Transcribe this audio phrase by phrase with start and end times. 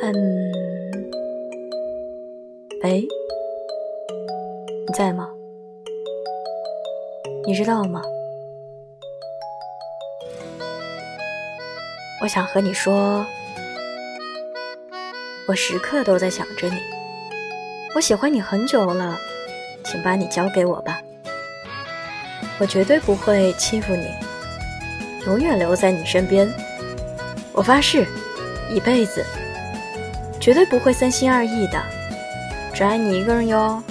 [0.00, 0.14] 嗯，
[2.84, 3.04] 喂，
[4.86, 5.28] 你在吗？
[7.44, 8.00] 你知道吗？
[12.22, 13.26] 我想和你说，
[15.48, 16.76] 我时刻都在想着你。
[17.96, 19.18] 我喜欢你很久了，
[19.84, 21.02] 请把你交给我吧。
[22.60, 24.06] 我绝对不会欺负你，
[25.26, 26.48] 永远留在你身边。
[27.52, 28.06] 我发誓，
[28.70, 29.24] 一辈子
[30.40, 31.82] 绝对不会三心二意的，
[32.72, 33.82] 只爱你一个人哟。